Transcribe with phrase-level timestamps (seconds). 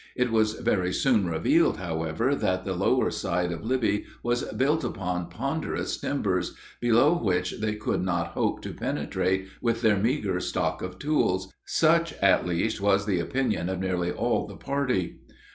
[0.15, 5.29] It was very soon revealed, however, that the lower side of Libby was built upon
[5.29, 10.97] ponderous timbers, below which they could not hope to penetrate with their meager stock of
[10.97, 15.17] tools such, at least, was the opinion of nearly all the party.